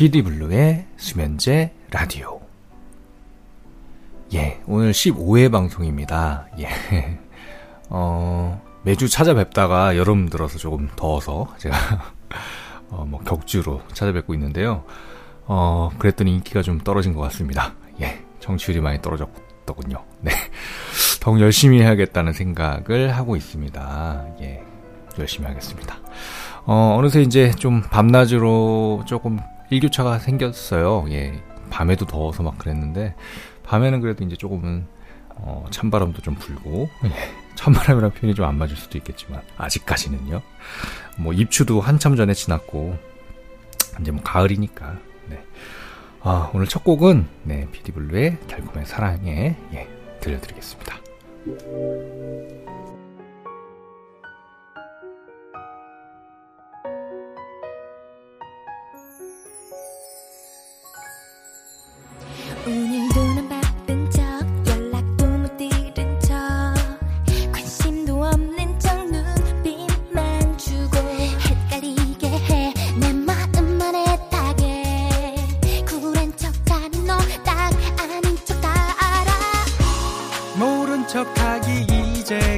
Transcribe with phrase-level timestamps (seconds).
[0.00, 2.40] PD블루의 수면제 라디오.
[4.32, 6.46] 예, 오늘 15회 방송입니다.
[6.58, 6.68] 예.
[7.90, 11.76] 어, 매주 찾아뵙다가 여름 들어서 조금 더워서 제가,
[12.88, 14.84] 어, 뭐, 격주로 찾아뵙고 있는데요.
[15.44, 17.74] 어, 그랬더니 인기가 좀 떨어진 것 같습니다.
[18.00, 20.02] 예, 정치율이 많이 떨어졌더군요.
[20.22, 20.32] 네.
[21.20, 24.26] 더욱 열심히 해야겠다는 생각을 하고 있습니다.
[24.40, 24.62] 예,
[25.18, 25.98] 열심히 하겠습니다.
[26.64, 31.06] 어, 어느새 이제 좀 밤낮으로 조금 일교차가 생겼어요.
[31.10, 31.42] 예.
[31.70, 33.14] 밤에도 더워서 막 그랬는데,
[33.64, 34.86] 밤에는 그래도 이제 조금은,
[35.36, 37.10] 어, 찬바람도 좀 불고, 예.
[37.54, 40.42] 찬바람이라는 표현이 좀 안 맞을 수도 있겠지만, 아직까지는요.
[41.18, 42.96] 뭐, 입추도 한참 전에 지났고,
[44.00, 44.96] 이제 뭐, 가을이니까,
[45.28, 45.42] 네.
[46.22, 49.88] 아, 오늘 첫 곡은, 네, 피디블루의 달콤한 사랑에, 예,
[50.20, 50.96] 들려드리겠습니다.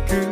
[0.09, 0.32] 피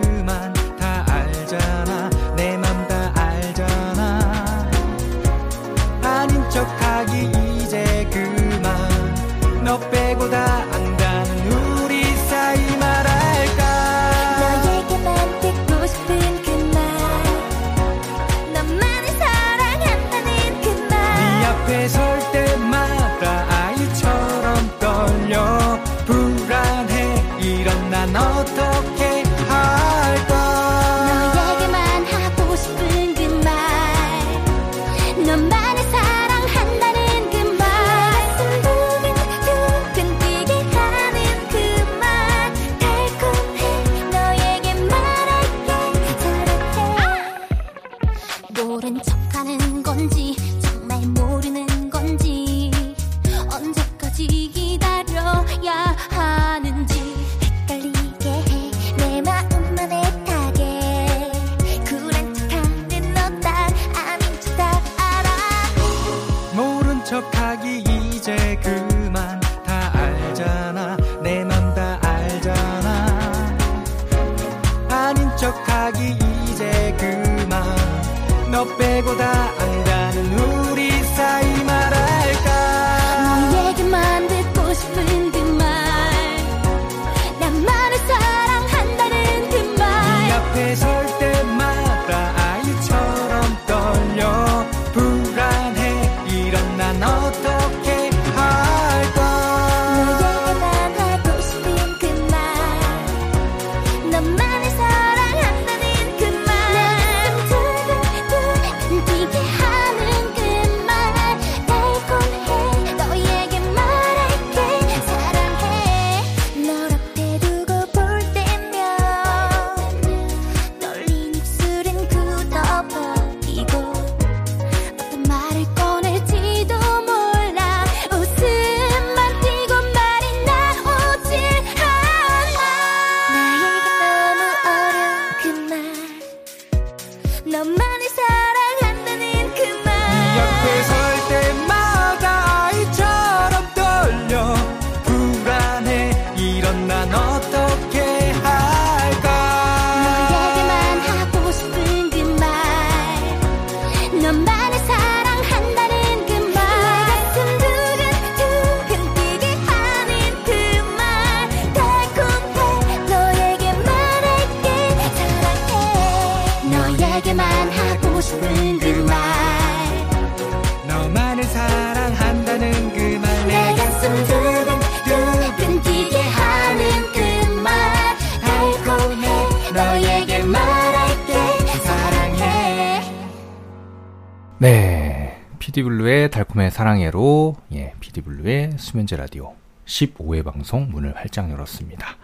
[186.81, 189.55] 사랑해로 예, 피디블루의 수면제 라디오
[189.85, 192.17] 15회 방송 문을 활짝 열었습니다.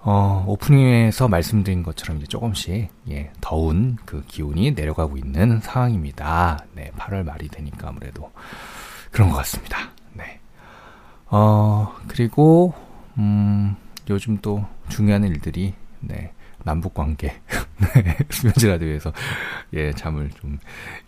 [0.00, 6.66] 어, 오프닝에서 말씀드린 것처럼 이제 조금씩 예, 더운 그 기온이 내려가고 있는 상황입니다.
[6.74, 8.30] 네, 8월 말이 되니까 아무래도
[9.10, 9.78] 그런 것 같습니다.
[10.12, 10.38] 네.
[11.28, 12.74] 어, 그리고
[13.16, 13.74] 음,
[14.10, 16.34] 요즘 또 중요한 일들이 네.
[16.64, 17.40] 남북 관계
[17.94, 19.12] 네, 수면제 라디오에서
[19.72, 20.58] 예 잠을 좀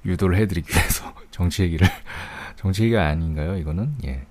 [0.05, 1.87] 유도를 해드리기 위해서 정치 얘기를
[2.65, 3.59] 정치 얘기 아닌가요?
[3.59, 4.25] 이거는 예.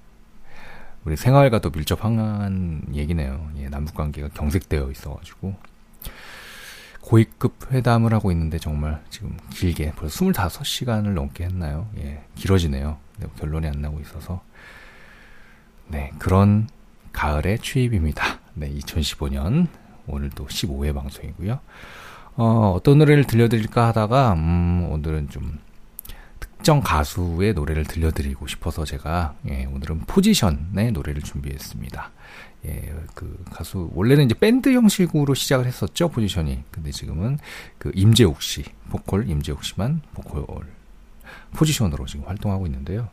[1.05, 3.51] 우리 생활과 도 밀접한 얘기네요.
[3.57, 5.53] 예, 남북 관계가 경색되어 있어가지고
[7.01, 11.87] 고위급 회담을 하고 있는데 정말 지금 길게 벌써 25시간을 넘게 했나요?
[11.99, 12.97] 예, 길어지네요.
[13.19, 14.41] 네, 결론이 안 나고 있어서
[15.87, 16.67] 네 그런
[17.11, 18.39] 가을의 취입입니다.
[18.55, 19.67] 네, 2015년
[20.07, 21.59] 오늘도 15회 방송이고요.
[22.37, 25.59] 어, 어떤 노래를 들려드릴까 하다가 음, 오늘은 좀
[26.63, 32.11] 특정 가수의 노래를 들려드리고 싶어서 제가 예, 오늘은 포지션의 노래를 준비했습니다.
[32.67, 36.63] 예, 그 가수 원래는 이제 밴드 형식으로 시작을 했었죠 포지션이.
[36.71, 37.37] 근데 지금은
[37.77, 40.65] 그 임재욱 씨 보컬 임재욱 씨만 보컬
[41.53, 43.09] 포지션으로 지금 활동하고 있는데요.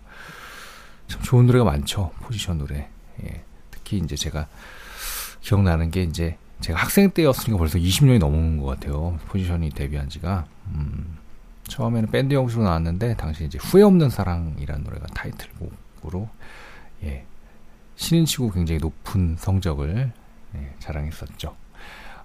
[1.08, 2.88] 참 좋은 노래가 많죠 포지션 노래.
[3.24, 3.42] 예,
[3.72, 4.46] 특히 이제 제가
[5.40, 9.18] 기억나는 게 이제 제가 학생 때였으니까 벌써 20년이 넘은 것 같아요.
[9.26, 10.46] 포지션이 데뷔한 지가.
[10.68, 11.18] 음,
[11.70, 16.28] 처음에는 밴드 형식으로 나왔는데 당시 이제 후회 없는 사랑이라는 노래가 타이틀곡으로
[17.04, 17.24] 예,
[17.96, 20.12] 신인 치고 굉장히 높은 성적을
[20.56, 21.54] 예, 자랑했었죠.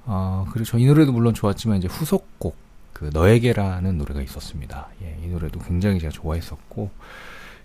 [0.08, 2.58] 어, 그리고 저 이 노래도 물론 좋았지만 이제 후속곡
[2.94, 4.90] 그 너에게라는 노래가 있었습니다.
[5.02, 6.90] 예, 이 노래도 굉장히 제가 좋아했었고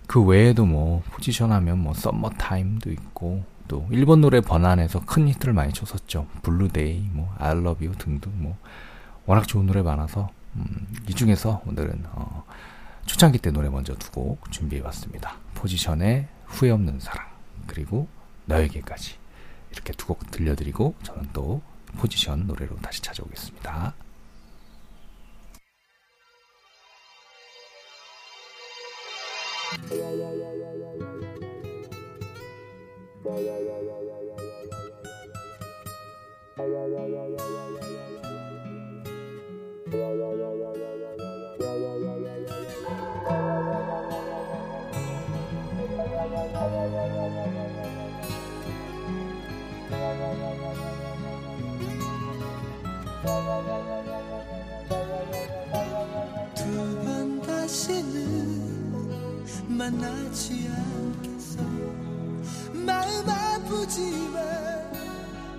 [0.06, 5.52] 그 외에도 뭐 포지션 하면 뭐 Summer Time도 있고 또 일본 노래 번안해서 큰 히트를
[5.54, 6.26] 많이 쳤었죠.
[6.42, 8.56] Blue Day, 뭐 I Love 등등 뭐
[9.26, 12.44] 워낙 좋은 노래 많아서 음, 이 중에서 오늘은 어,
[13.06, 15.36] 초창기 때 노래 먼저 두 곡 준비해봤습니다.
[15.54, 17.26] 포지션의 후회 없는 사랑
[17.66, 18.08] 그리고
[18.46, 19.16] 너에게까지
[19.72, 21.62] 이렇게 두 곡 들려드리고 저는 또
[21.98, 23.94] 포지션 노래로 다시 찾아오겠습니다.
[56.54, 56.62] 두
[57.04, 61.62] 번 다시는 만나지 않겠어.
[62.74, 64.40] 마음 아프지만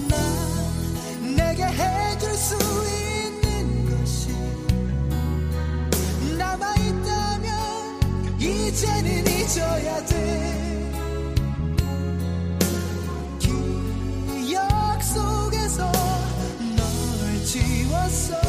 [0.08, 0.16] 나
[1.36, 2.56] 내게 해줄 수
[2.86, 4.30] 있는 것이
[6.38, 7.50] 남아있다면
[8.40, 10.82] 이제는 잊어야 돼.
[13.40, 15.90] 기억 속에서
[16.76, 18.41] 널 지웠어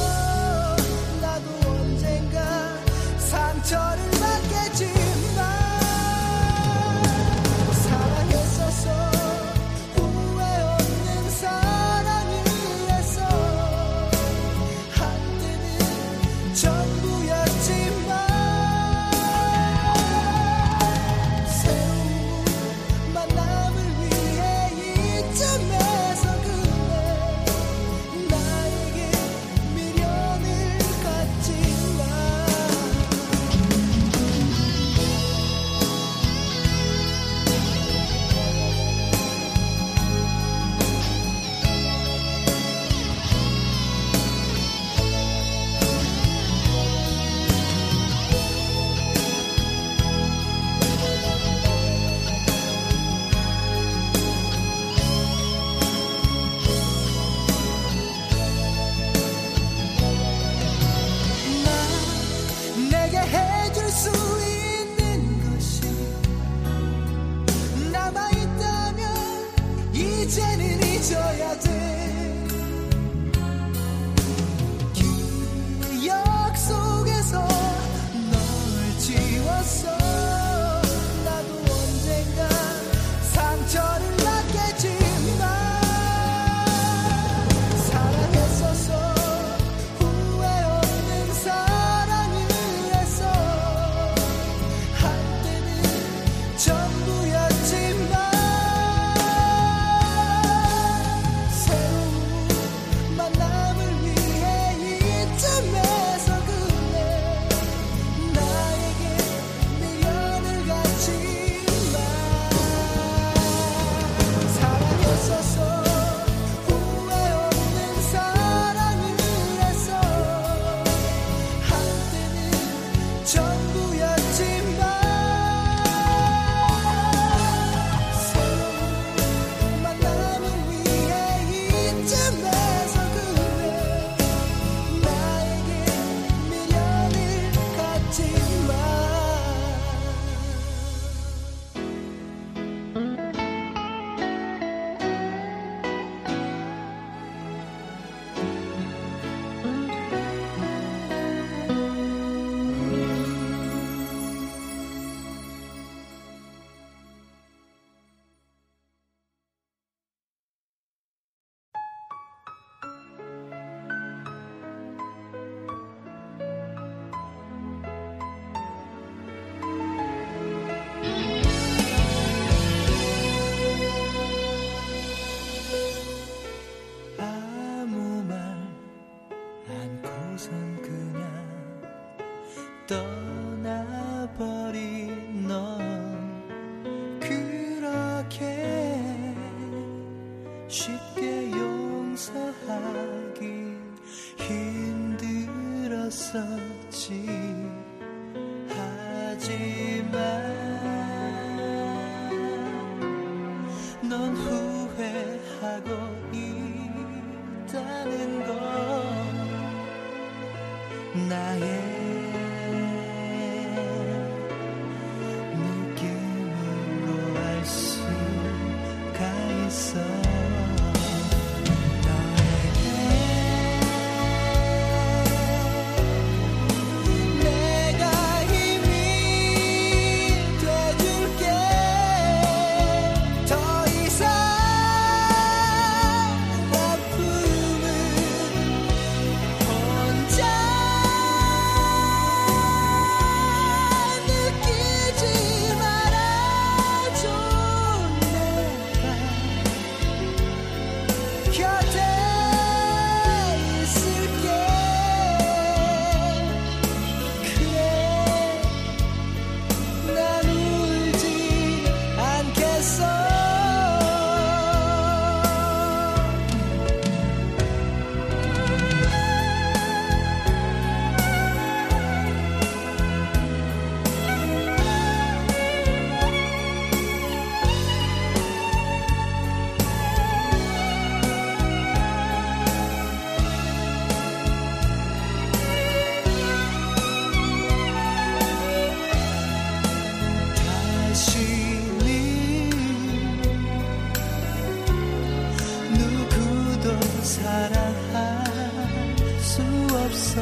[300.14, 300.42] 없어.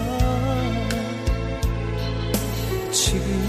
[2.91, 3.40] 지금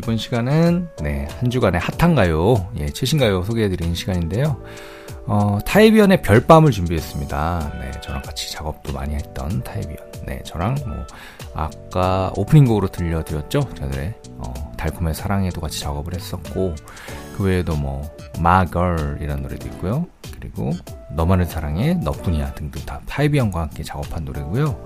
[0.00, 4.58] 이번 시간은 네, 한 주간의 핫한 가요, 예, 최신 가요 소개해드리는 시간인데요.
[5.26, 7.72] 어, 타이비언의 별밤을 준비했습니다.
[7.82, 9.96] 네, 저랑 같이 작업도 많이 했던 타이비언.
[10.24, 11.06] 네, 저랑 뭐
[11.52, 13.60] 아까 오프닝 곡으로 들려드렸죠.
[13.74, 16.74] 저들의 어, 달콤의 사랑에도 같이 작업을 했었고
[17.40, 18.02] 그 외에도 뭐
[18.38, 20.06] 마걸이라는 노래도 있고요.
[20.38, 20.72] 그리고
[21.12, 24.78] 너만을 사랑해 너뿐이야 등등 다 타이비언과 함께 작업한 노래고요.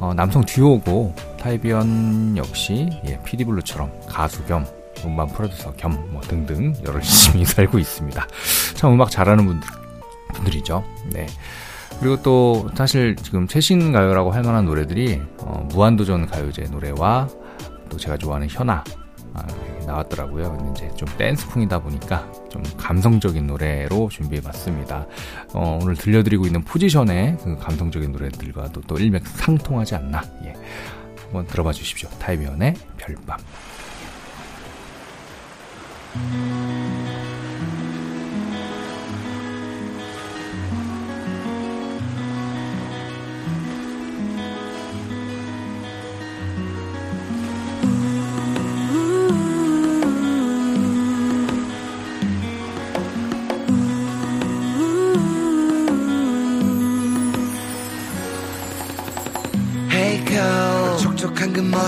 [0.00, 4.66] 어, 남성 듀오고 타이비언 역시 예, 피디블루처럼 가수 겸
[5.04, 8.26] 음반 프로듀서 겸 뭐 등등 열심히 살고 있습니다.
[8.74, 9.68] 참 음악 잘하는 분들
[10.34, 10.82] 분들이죠.
[11.12, 11.28] 네.
[12.00, 17.28] 그리고 또 사실 지금 최신 가요라고 할 만한 노래들이 어, 무한도전 가요제 노래와
[17.88, 18.82] 또 제가 좋아하는 현아
[19.34, 19.46] 아,
[19.86, 20.72] 나왔더라고요.
[20.72, 25.06] 이제 좀 댄스풍이다 보니까 좀 감성적인 노래로 준비해봤습니다.
[25.54, 30.22] 어, 오늘 들려드리고 있는 포지션의 그 감성적인 노래들과도 또 일맥상통하지 않나.
[30.44, 30.54] 예.
[31.24, 32.08] 한번 들어봐 주십시오.
[32.18, 33.38] 타이비언의 별밤.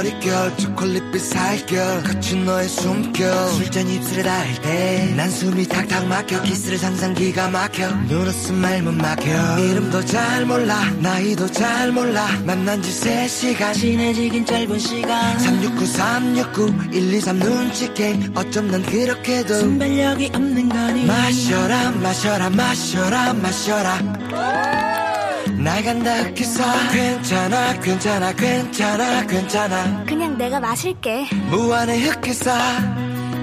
[0.05, 6.43] 머릿결 초콜릿빛 살결 거친 너의 숨결 술잔 입술에 닿을 때 난 숨이 탁탁 막혀.
[6.43, 7.89] 키스를 상상 기가 막혀.
[8.09, 9.59] 눈웃음 말문 막혀.
[9.59, 12.27] 이름도 잘 몰라 나이도 잘 몰라.
[12.45, 13.73] 만난 지 3시간.
[13.75, 15.39] 친해지긴 짧은 시간.
[15.39, 21.07] 369 369 123 눈치게 어쩜 난 그렇게도 순발력이 없는 거니.
[21.07, 23.99] 마셔라 마셔라 마셔라 마셔라
[25.65, 30.05] 날 간다 흑해서 괜찮아 괜찮아 괜찮아 괜찮아.
[30.07, 31.27] 그냥 내가 마실게.
[31.49, 32.53] 무한의 흑해서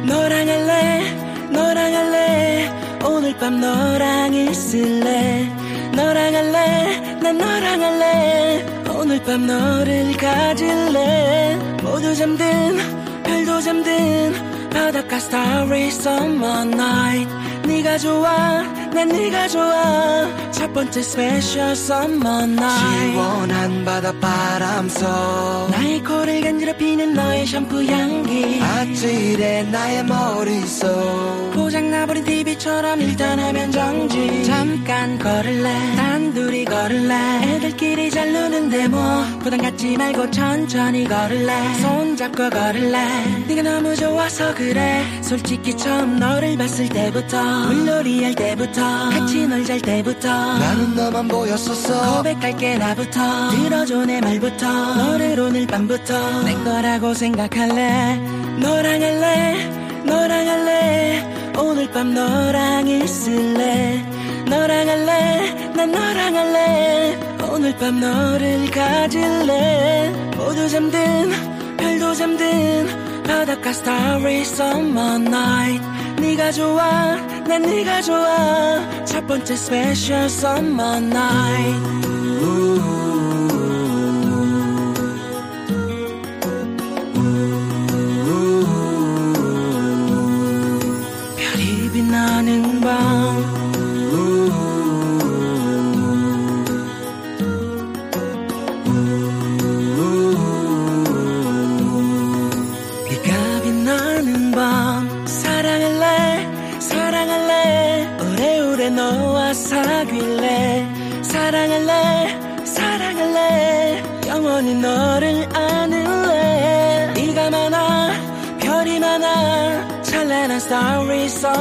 [0.06, 2.72] 너랑 할래 너랑 할래.
[3.04, 5.52] 오늘 밤 너랑 있을래.
[5.96, 8.66] 너랑 할래 난 너랑 할래.
[8.94, 11.58] 오늘 밤 너를 가질래.
[11.82, 12.78] 모두 잠든
[13.24, 17.28] 별도 잠든 바닷가 starry summer night.
[17.68, 18.62] 네가 좋아
[18.94, 23.12] 난 네가 좋아 첫 번째 special summer night.
[23.12, 25.08] 시원한 바닷바람 속.
[25.72, 28.62] 나의 코를 간지럽히는 너의 샴푸 향기.
[28.62, 31.52] 아찔해 나의 머릿속.
[31.56, 34.44] 고장나버린 TV처럼 일단 하면 정지.
[34.44, 37.16] 잠깐 걸을래 단둘이 걸을래.
[37.44, 41.74] 애들끼리 잘 노는데 뭐 부담 갖지 말고 천천히 걸을래.
[41.82, 43.46] 손잡고 걸을래.
[43.48, 45.04] 네가 너무 좋아서 그래.
[45.24, 52.18] 솔직히 처음 너를 봤을 때부터 물놀이 할 때부터 같이 놀잘 때부터 나는 너만 보였었어.
[52.18, 53.50] 고백할게 나부터.
[53.52, 54.96] 들어줘 내 말부터.
[54.96, 58.16] 너를 오늘 밤부터 내 거라고 생각할래.
[58.60, 59.70] 너랑 할래
[60.06, 61.52] 너랑 할래.
[61.58, 64.04] 오늘 밤 너랑 있을래.
[64.48, 67.20] 너랑 할래 난 너랑 할래.
[67.52, 70.12] 오늘 밤 너를 가질래.
[70.38, 72.88] 모두 잠든 별도 잠든
[73.24, 75.86] 바닷가 starry summer night.
[76.22, 77.18] 네가 좋아
[77.52, 79.56] 난 네가 좋아 첫 번째
[80.28, 82.11] summer night 별이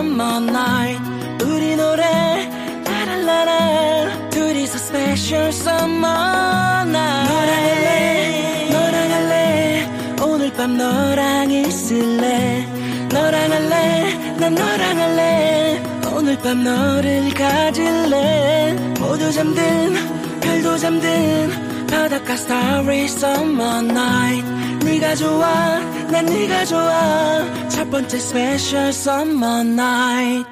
[0.01, 1.03] summer night.
[1.45, 2.03] 우리 노래.
[2.85, 4.31] 라랄라라.
[4.31, 7.29] 둘이서 special summer night.
[7.29, 9.89] 너랑 할래 너랑 할래.
[10.23, 12.67] 오늘 밤 너랑 있을래.
[13.13, 15.83] 너랑 할래 난 너랑 할래.
[16.15, 18.77] 오늘 밤 너를 가질래.
[19.01, 19.95] 모두 잠든
[20.41, 24.50] 별도 잠든 바닷가 starry summer night
[25.01, 25.79] 네가 좋아
[26.11, 30.45] 난 네가 좋아 첫 번째 special summer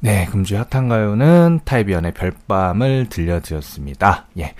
[0.00, 4.26] 네, 금주의 핫한 가요는 타이비언의 별밤을 들려드렸습니다.
[4.38, 4.54] 예.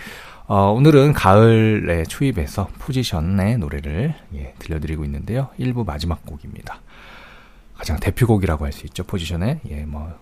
[0.46, 5.48] 어, 오늘은 가을의 초입에서 포지션의 노래를 예, 들려드리고 있는데요.
[5.58, 6.80] 1부 마지막 곡입니다.
[7.76, 9.02] 가장 대표곡이라고 할 수 있죠.
[9.02, 10.16] 포지션의 예, 뭐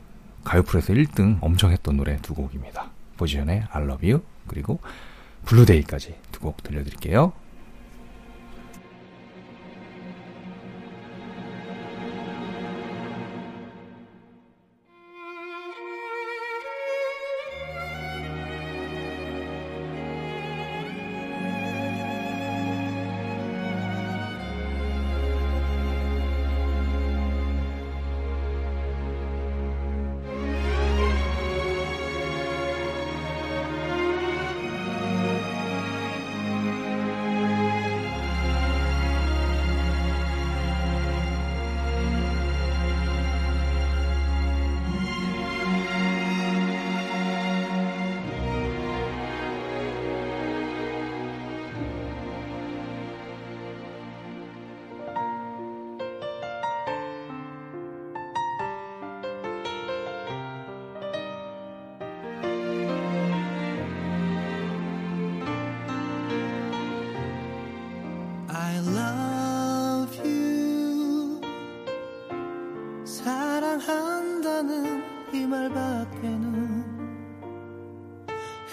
[0.44, 2.90] 가요 프로에서 1등 엄청 했던 노래 두 곡입니다.
[3.18, 4.80] 포지션의 I Love You 그리고
[5.44, 7.32] 블루데이까지 두 곡 들려드릴게요.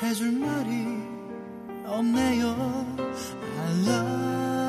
[0.01, 0.85] 해줄 말이
[1.85, 2.55] 없네요.
[3.59, 4.60] I love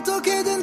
[0.00, 0.57] 溶けて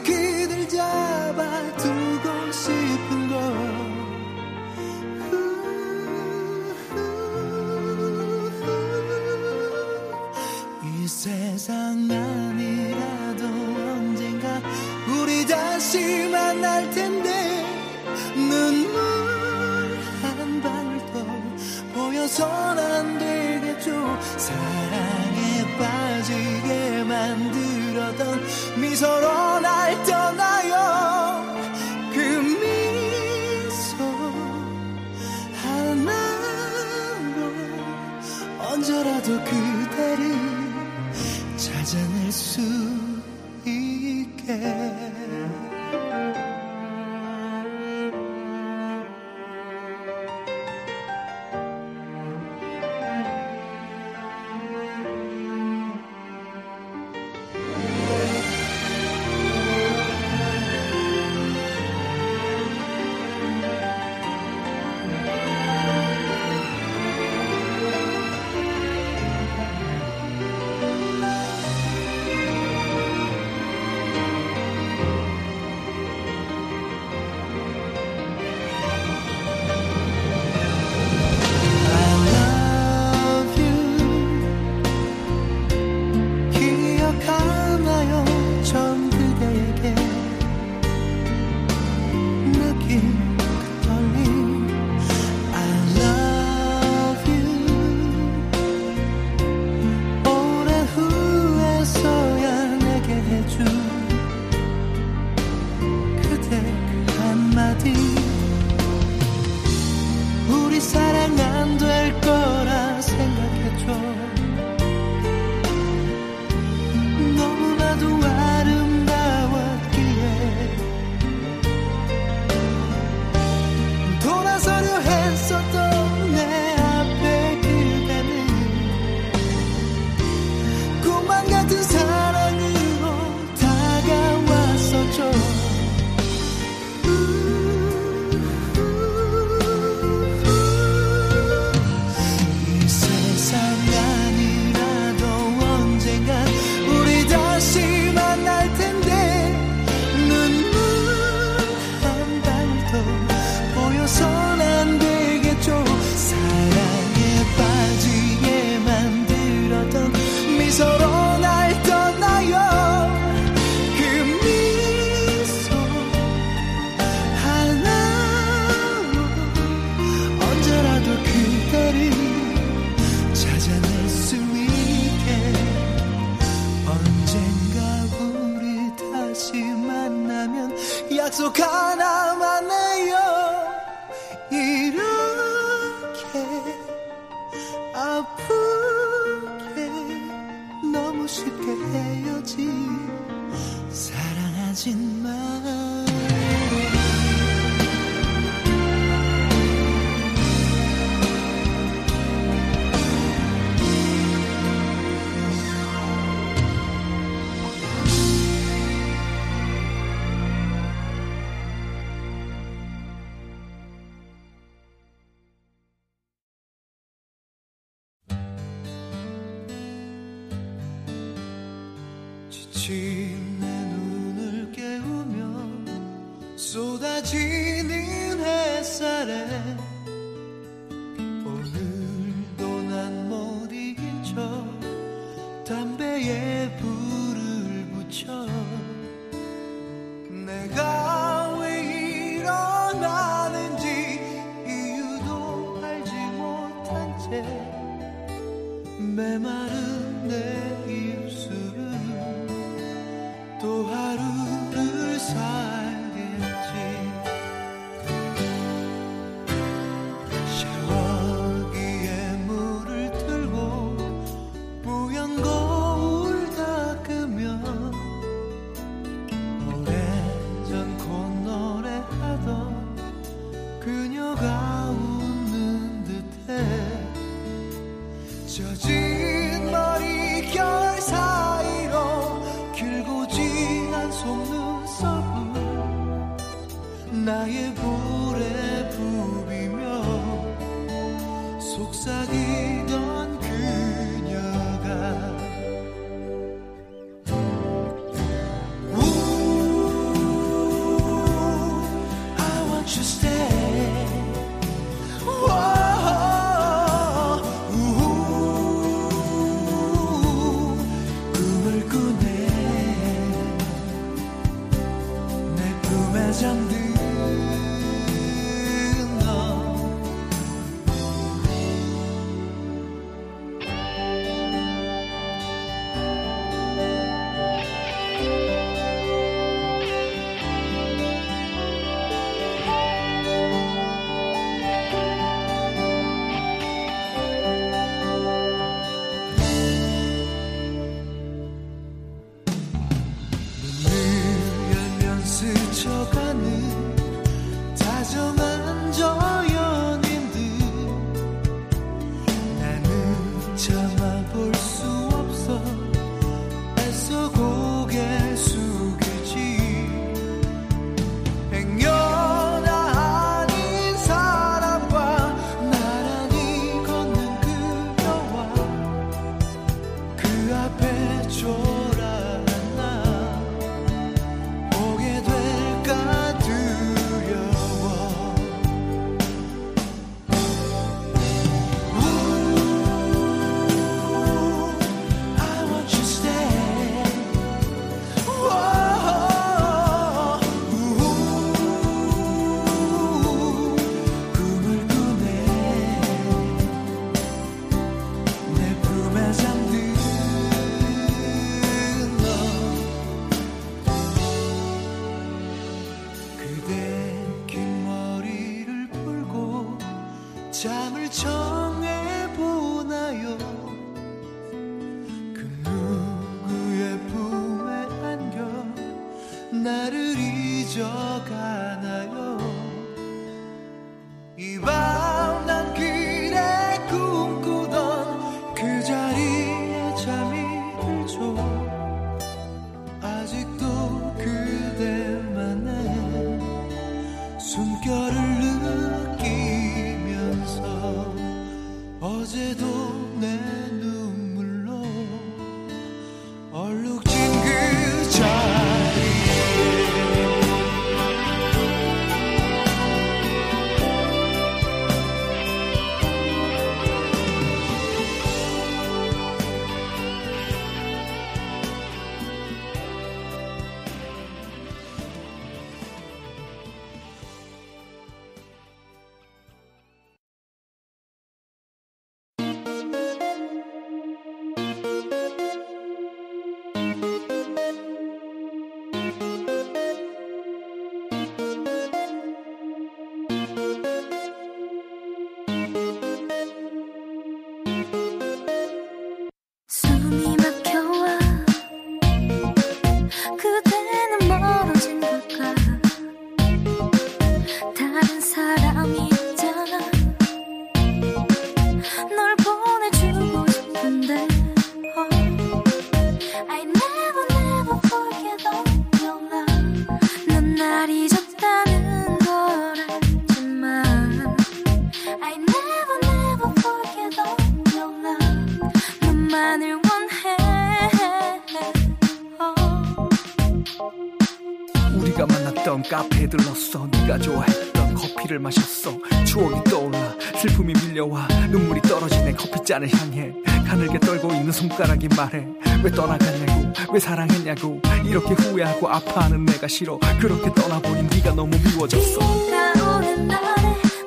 [532.75, 533.31] 잔을 향해
[533.65, 535.47] 가늘게 떨고 있는 손가락이 말해
[535.81, 536.73] 왜 떠나갔냐고?
[536.91, 537.81] 왜 사랑했냐고?
[538.03, 539.97] 이렇게 후회하고 아파하는 내가 싫어.
[540.19, 542.19] 그렇게 떠나버린 네가 너무 미워졌어.
[542.19, 544.05] 어쩌면 너도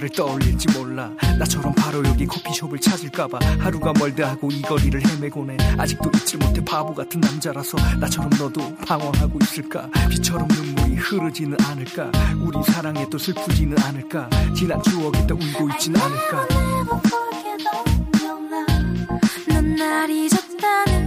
[0.00, 6.10] 나를 떠올릴지 몰라 나처럼 바로 여기 커피숍을 찾을까봐 하루가 멀다 하고 이 거리를 헤매고네 아직도
[6.16, 12.10] 잊질 못해 바보 같은 남자라서 나처럼 너도 방황하고 있을까 비처럼 눈물이 흐르지는 않을까
[12.42, 16.48] 우리 사랑에 또 슬프지는 않을까 지난 추억에 또 울고 있진 않을까
[19.48, 20.99] 넌 날이 졌다는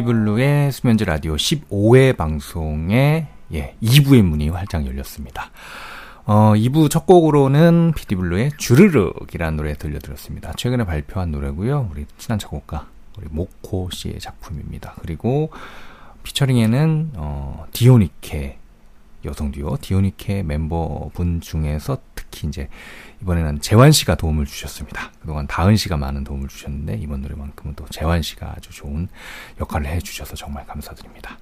[0.00, 5.50] 네, 피디블루의 수면제 라디오 15회 방송에 예, 2부의 문이 활짝 열렸습니다.
[6.24, 10.54] 어, 2부 첫 곡으로는 피디블루의 주르륵이라는 노래 들려드렸습니다.
[10.56, 11.90] 최근에 발표한 노래고요.
[11.90, 12.86] 우리 친한 작곡가
[13.18, 14.94] 우리 모코 씨의 작품입니다.
[15.00, 15.50] 그리고
[16.22, 18.58] 피처링에는 어, 디오니케
[19.26, 22.68] 여성 듀오 디오니케 멤버분 중에서 특히 이제
[23.22, 25.12] 이번에는 재환 씨가 도움을 주셨습니다.
[25.20, 29.08] 그동안 다은 씨가 많은 도움을 주셨는데 이번 노래만큼은 또 재환 씨가 아주 좋은
[29.60, 31.38] 역할을 해주셔서 정말 감사드립니다.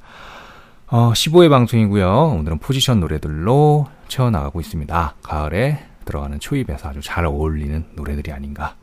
[0.89, 2.11] 어, 15회 방송이고요.
[2.39, 5.15] 오늘은 포지션 노래들로 채워나가고 있습니다.
[5.23, 8.75] 가을에 들어가는 초입에서 아주 잘 어울리는 노래들이 아닌가.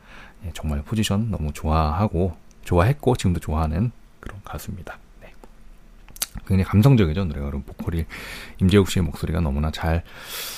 [0.45, 4.99] 예, 정말 포지션 너무 좋아하고 좋아했고 지금도 좋아하는 그런 가수입니다.
[5.21, 5.33] 네.
[6.47, 8.05] 굉장히 감성적이죠 노래가 그럼 보컬이
[8.61, 10.03] 임재욱 씨의 목소리가 너무나 잘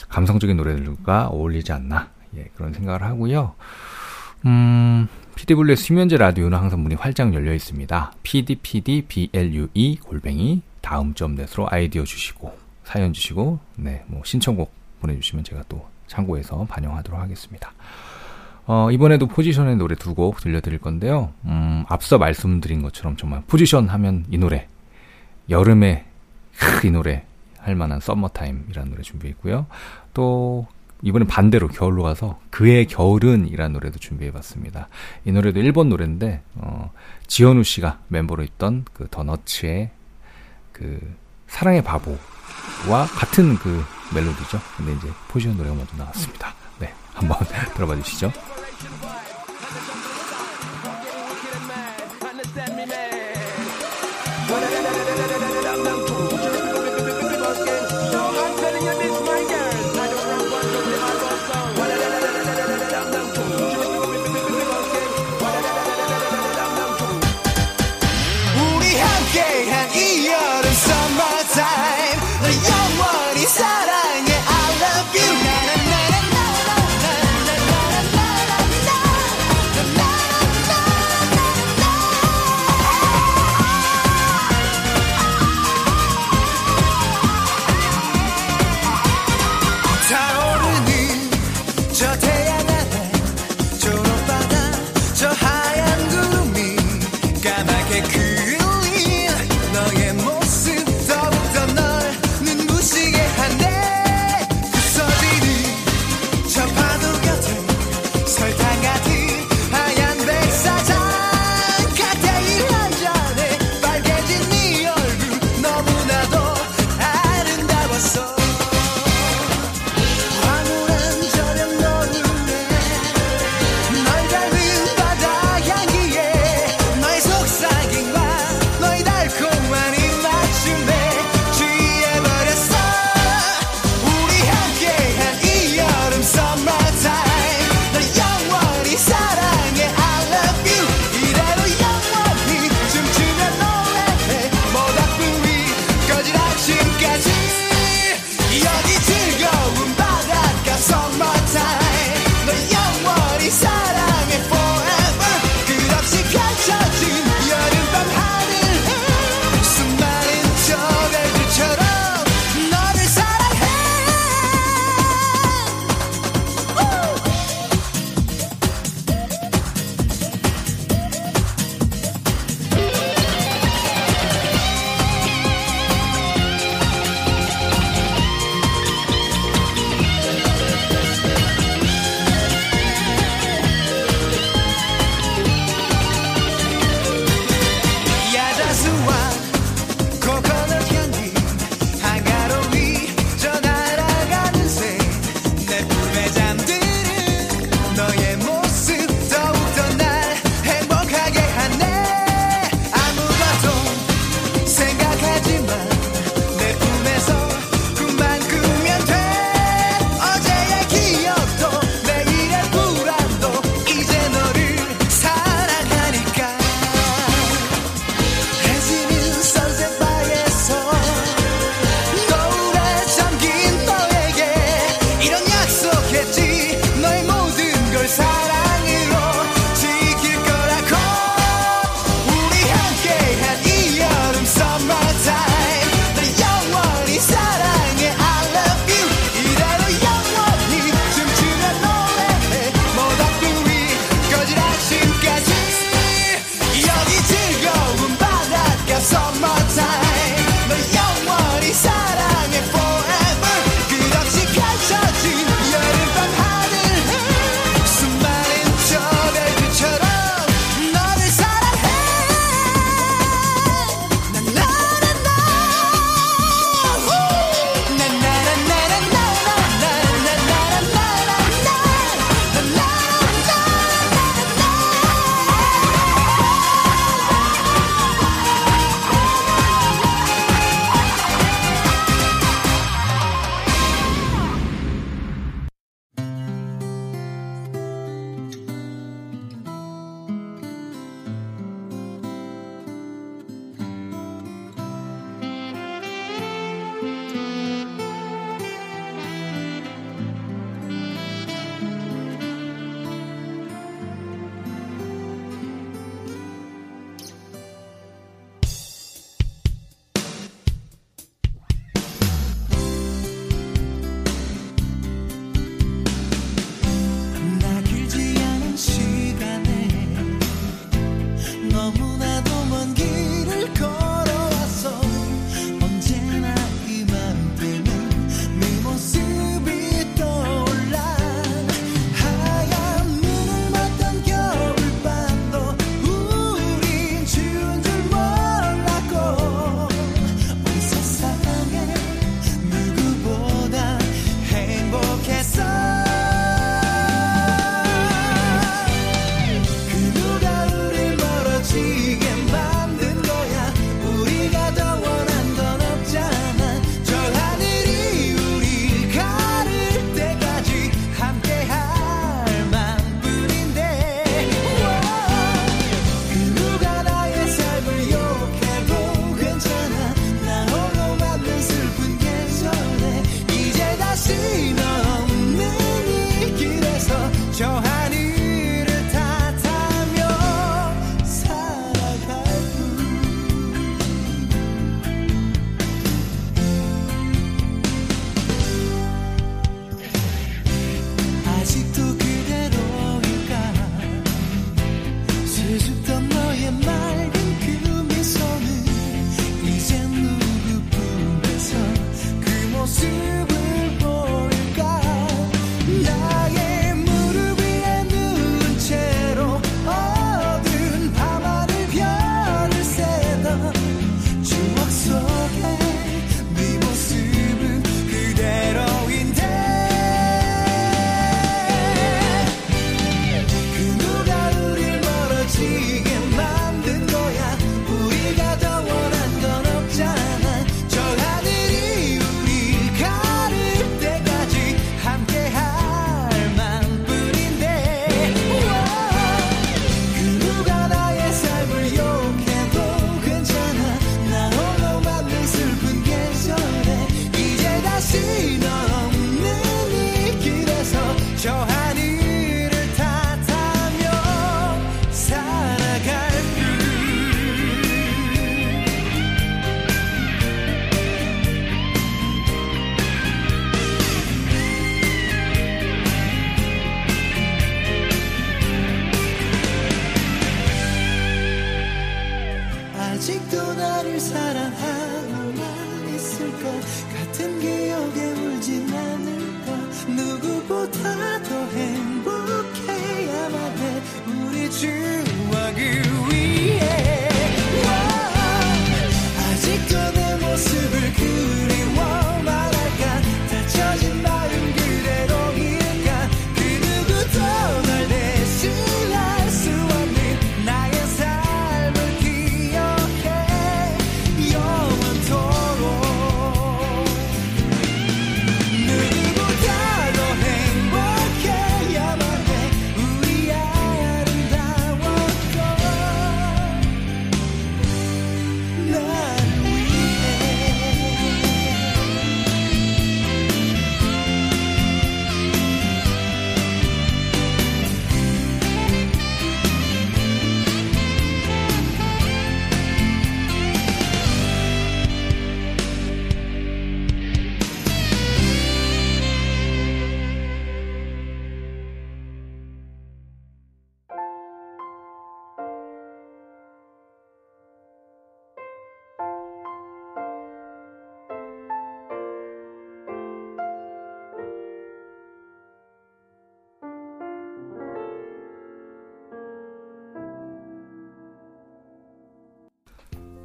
[0.09, 3.55] 감성적인 노래들과 어울리지 않나 예, 그런 생각을 하고요.
[4.45, 8.13] 음, PD블루의 수면제 라디오는 항상 문이 활짝 열려 있습니다.
[8.23, 14.71] pdpdblue 골뱅이 다음 점 넷으로 아이디어 주시고 사연 주시고 네, 뭐 신청곡
[15.01, 17.73] 보내주시면 제가 또 참고해서 반영하도록 하겠습니다.
[18.65, 21.31] 어, 이번에도 포지션의 노래 두 곡 들려드릴 건데요.
[21.45, 24.67] 음, 앞서 말씀드린 것처럼 정말 포지션 하면 이 노래
[25.49, 26.05] 여름에
[26.57, 27.25] 크, 이 노래
[27.59, 29.67] 할 만한 Summer Time이라는 노래 준비했고요.
[30.13, 30.67] 또
[31.03, 34.89] 이번엔 반대로 겨울로 가서 그의 겨울은 이라는 노래도 준비해봤습니다.
[35.25, 36.91] 이 노래도 일본 노래인데 어,
[37.27, 39.91] 지현우 씨가 멤버로 있던 그 더너츠의
[40.71, 41.15] 그
[41.47, 43.83] 사랑의 바보와 같은 그
[44.13, 44.59] 멜로디죠.
[44.77, 46.53] 근데 이제 포지션 노래가 먼저 나왔습니다.
[46.79, 47.37] 네, 한번
[47.75, 48.31] 들어봐 주시죠.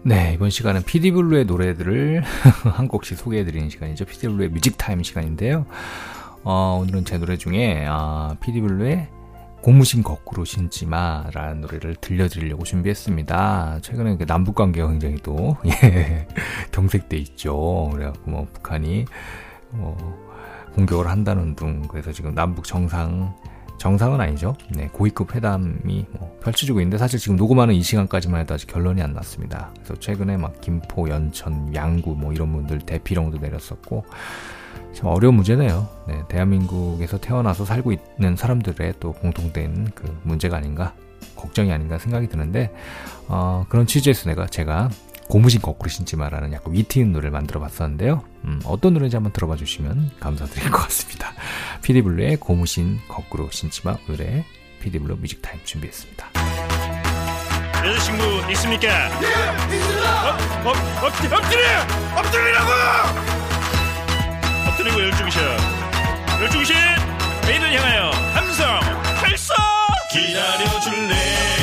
[0.04, 2.22] 네, 이번 시간은 PD블루의 노래들을
[2.74, 4.04] 한 곡씩 소개해드리는 시간이죠.
[4.04, 5.64] PD블루의 Music Time 시간인데요.
[6.42, 9.08] 어, 오늘은 제 노래 중에, 아, PD블루의
[9.60, 13.78] 고무신 거꾸로 신지 마라는 노래를 들려드리려고 준비했습니다.
[13.82, 16.26] 최근에 남북 관계가 굉장히 또, 예,
[16.72, 17.88] 경색돼 있죠.
[17.92, 19.04] 그래갖고 뭐, 북한이,
[19.70, 19.96] 뭐,
[20.74, 21.82] 공격을 한다는 둥.
[21.82, 23.36] 그래서 지금 남북 정상,
[23.82, 24.54] 정상은 아니죠.
[24.68, 29.12] 네, 고위급 회담이 뭐 펼쳐지고 있는데 사실 지금 녹음하는 이 시간까지만 해도 아직 결론이 안
[29.12, 29.70] 났습니다.
[29.74, 34.04] 그래서 최근에 막 김포, 연천, 양구 뭐 이런 분들 대피령도 내렸었고
[34.92, 35.88] 참 어려운 문제네요.
[36.06, 40.94] 네, 대한민국에서 태어나서 살고 있는 사람들의 또 공통된 그 문제가 아닌가
[41.34, 42.72] 걱정이 아닌가 생각이 드는데
[43.26, 44.90] 어, 그런 취지에서 내가 제가
[45.32, 48.22] 고무신 거꾸로 신지 마라는 약간 위트 있는 노래를 만들어 봤었는데요.
[48.44, 51.32] 음, 어떤 노래인지 한번 들어봐 주시면 감사드릴 것 같습니다.
[51.80, 54.44] 피디블루의 고무신 거꾸로 신지 마 오늘의
[54.82, 56.26] 피디블루 뮤직타임 준비했습니다.
[57.82, 58.88] 여자친구 있습니까?
[59.22, 59.74] 예!
[59.74, 60.28] 있습니다!
[60.28, 61.38] 어, 어, 엎드려!
[61.38, 61.62] 엎드려!
[62.18, 62.70] 엎드리라고!
[64.68, 65.40] 엎드리고 열중셔
[66.42, 66.76] 열중신
[67.46, 68.80] 메인을 향하여 함성
[69.16, 69.56] 발성
[70.10, 71.61] 기다려줄래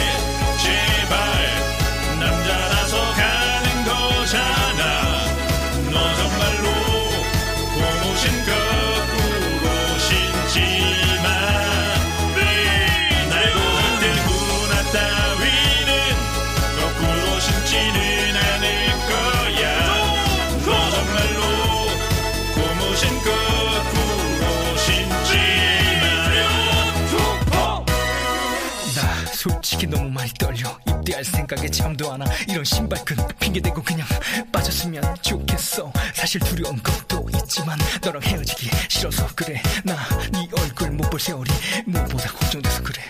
[30.40, 32.28] 떨려 입대할 생각에 잠도 안 와.
[32.48, 34.08] 이런 신발끈 핑계대고 그냥
[34.52, 35.92] 빠졌으면 좋겠어.
[36.16, 39.62] 사실 두려운 것도 있지만 너랑 헤어지기 싫어서 그래.
[39.84, 39.96] 나
[40.32, 41.50] 네 얼굴 못 볼 세월이
[41.86, 43.02] 무엇보다 걱정돼서 그래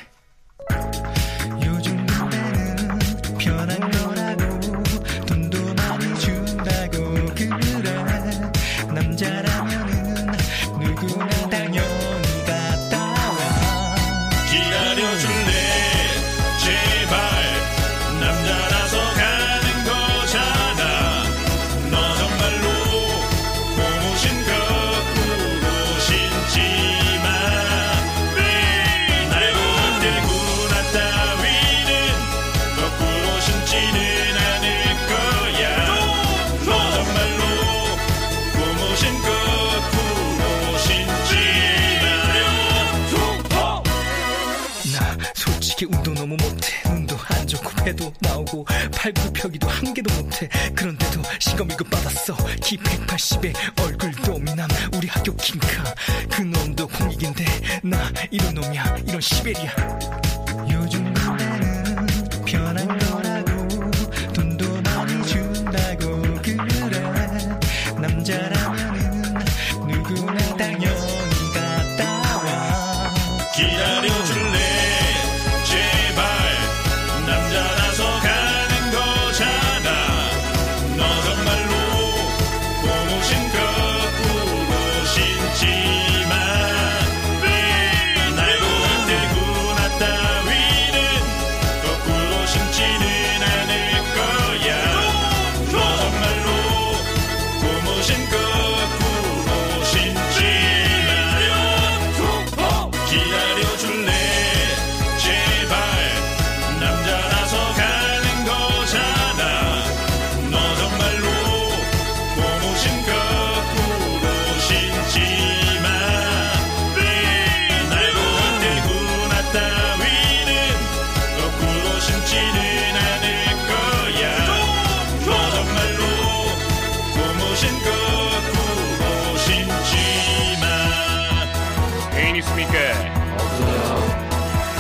[47.90, 48.66] 배도 나오고
[48.96, 50.48] 팔굽혀펴기도 한 개도 못해.
[50.76, 52.36] 그런데도 시거미급 받았어.
[52.62, 55.96] 키 180에 얼굴도 미남 우리 학교 킹카.
[56.30, 57.46] 그 놈도 공익인데
[57.84, 58.98] 나 이런 놈이야.
[59.08, 60.29] 이런 시베리아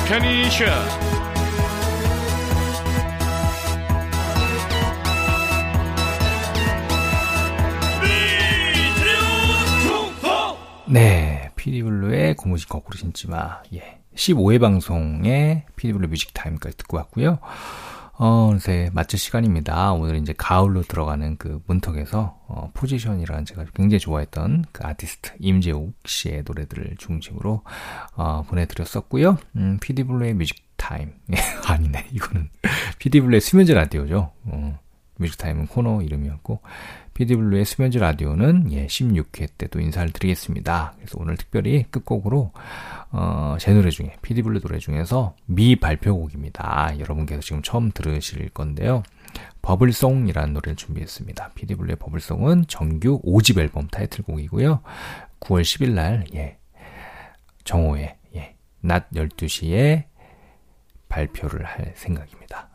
[0.09, 0.65] 편히 쉬어
[10.87, 13.61] 네, 피디블루의 고무신 거꾸로 신지마.
[13.75, 13.99] 예.
[14.15, 17.37] 15회 방송의 피디블루 뮤직 타임까지 듣고 왔고요.
[18.21, 19.93] 어, 어느새 마칠 시간입니다.
[19.93, 26.43] 오늘 이제 가을로 들어가는 그 문턱에서 어, 포지션이라는 제가 굉장히 좋아했던 그 아티스트 임재욱 씨의
[26.45, 27.63] 노래들을 중심으로
[28.15, 29.37] 어, 보내드렸었고요.
[29.55, 31.13] 음, 피디블루의 뮤직 타임.
[31.31, 32.07] 예, 아니네.
[32.11, 32.49] 이거는
[32.99, 34.33] 피디블루의 수면제 라디오죠.
[34.43, 34.79] 어,
[35.15, 36.59] 뮤직 타임은 코너 이름이었고
[37.19, 40.93] 피디블루의 수면제 라디오는 예, 16회 때 또 인사를 드리겠습니다.
[40.95, 42.53] 그래서 오늘 특별히 끝곡으로
[43.11, 46.97] 어, 제 노래 중에 피디블루 노래 중에서 미 발표곡입니다.
[46.97, 49.03] 여러분께서 지금 처음 들으실 건데요.
[49.61, 51.51] 버블송이라는 노래를 준비했습니다.
[51.55, 54.79] 피디블루의 버블송은 정규 5집 앨범 타이틀곡이고요.
[55.41, 56.57] 9월 10일 날, 예,
[57.65, 60.05] 정오에, 예, 낮 12시에
[61.09, 62.68] 발표를 할 생각입니다.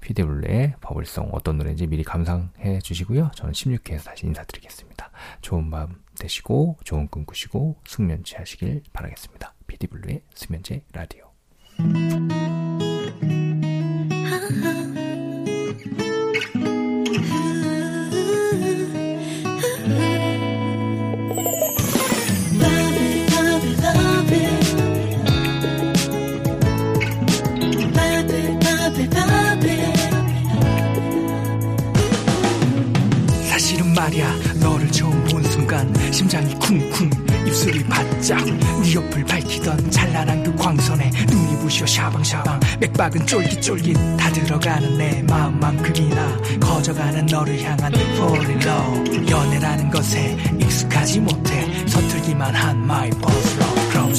[0.00, 0.08] 네.
[0.08, 3.30] 피디블루의 버블송 어떤 노래인지 미리 감상해 주시고요.
[3.34, 5.10] 저는 16회에서 다시 인사드리겠습니다.
[5.40, 9.54] 좋은 밤 되시고, 좋은 꿈 꾸시고, 숙면치 하시길 바라겠습니다.
[9.66, 11.30] 피디블루의 수면제 라디오.
[36.28, 37.10] 심장이 쿵쿵
[37.46, 44.98] 입술이 바짝 네 옆을 밝히던 찬란한 그 광선에 눈이 부셔 샤방샤방 맥박은 쫄깃쫄깃 다 들어가는
[44.98, 49.30] 내 마음만큼이나 커져가는 너를 향한 fall in love.
[49.30, 53.88] 연애라는 것에 익숙하지 못해 서툴기만 한 my boss love.
[53.90, 54.14] 그럼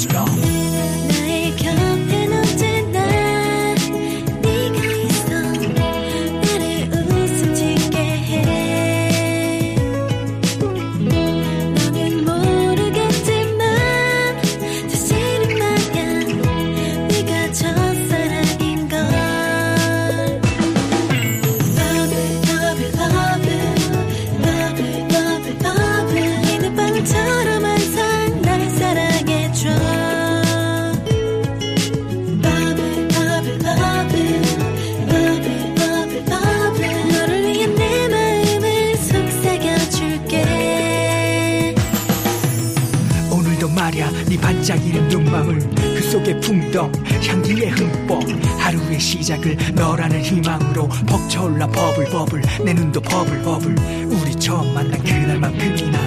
[46.10, 46.90] 속에 풍덩
[47.24, 48.24] 향기의 흠뻑.
[48.58, 52.42] 하루의 시작을 너라는 희망으로 벅차올라 버블 버블.
[52.64, 53.76] 내 눈도 버블 버블.
[54.06, 55.98] 우리 처음 만난 그날만큼이나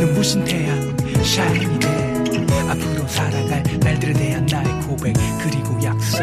[0.00, 1.88] 눈부신 태양 샤이니 돼.
[2.68, 6.20] 앞으로 살아갈 날들에 대한 나의 고백 그리고 약속